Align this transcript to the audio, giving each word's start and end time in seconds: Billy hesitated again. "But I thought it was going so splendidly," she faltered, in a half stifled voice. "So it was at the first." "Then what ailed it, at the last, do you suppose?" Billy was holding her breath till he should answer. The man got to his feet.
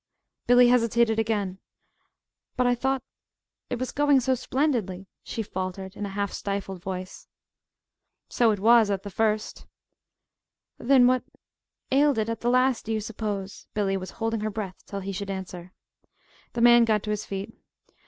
Billy 0.47 0.69
hesitated 0.69 1.19
again. 1.19 1.59
"But 2.57 2.65
I 2.65 2.73
thought 2.73 3.03
it 3.69 3.77
was 3.77 3.91
going 3.91 4.19
so 4.19 4.33
splendidly," 4.33 5.05
she 5.21 5.43
faltered, 5.43 5.95
in 5.95 6.07
a 6.07 6.15
half 6.17 6.31
stifled 6.33 6.81
voice. 6.81 7.27
"So 8.27 8.49
it 8.49 8.59
was 8.59 8.89
at 8.89 9.03
the 9.03 9.11
first." 9.11 9.67
"Then 10.79 11.05
what 11.05 11.23
ailed 11.91 12.17
it, 12.17 12.29
at 12.29 12.41
the 12.41 12.49
last, 12.49 12.85
do 12.85 12.91
you 12.91 12.99
suppose?" 12.99 13.67
Billy 13.75 13.95
was 13.95 14.09
holding 14.17 14.39
her 14.39 14.49
breath 14.49 14.83
till 14.87 15.01
he 15.01 15.11
should 15.11 15.29
answer. 15.29 15.71
The 16.53 16.61
man 16.61 16.83
got 16.83 17.03
to 17.03 17.11
his 17.11 17.25
feet. 17.27 17.53